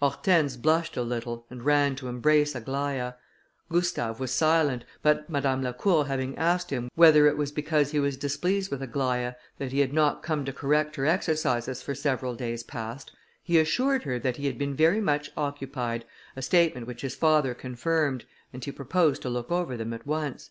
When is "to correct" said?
10.44-10.96